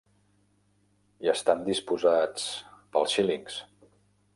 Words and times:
Hi 1.21 1.29
estan 1.35 1.63
disposats... 1.69 2.49
pels 2.97 3.19
xílings. 3.19 3.65